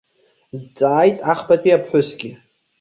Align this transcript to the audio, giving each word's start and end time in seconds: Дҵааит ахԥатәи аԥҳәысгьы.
Дҵааит 0.61 1.17
ахԥатәи 1.31 1.75
аԥҳәысгьы. 1.77 2.31